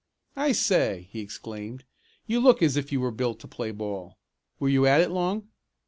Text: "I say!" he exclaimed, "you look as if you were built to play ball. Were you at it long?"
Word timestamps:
"I 0.35 0.51
say!" 0.53 1.07
he 1.11 1.19
exclaimed, 1.19 1.85
"you 2.25 2.39
look 2.39 2.63
as 2.63 2.75
if 2.75 2.91
you 2.91 2.99
were 2.99 3.11
built 3.11 3.39
to 3.41 3.47
play 3.47 3.69
ball. 3.69 4.17
Were 4.59 4.67
you 4.67 4.87
at 4.87 4.99
it 5.01 5.11
long?" 5.11 5.49